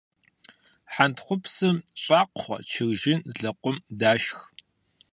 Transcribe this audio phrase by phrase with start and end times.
[0.93, 4.39] Хьэнтхъупсым щӀакхъуэ, чыржын, лэкъум дашх.